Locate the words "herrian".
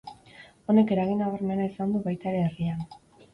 2.47-2.83